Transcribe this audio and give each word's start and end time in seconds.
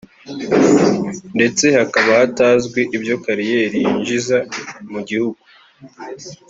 ndetse 1.35 1.65
hakaba 1.79 2.11
hatazwi 2.21 2.81
ibyo 2.97 3.15
kariyeri 3.23 3.77
yinjiza 3.85 4.37
mu 4.91 4.99
gihugu 5.07 5.39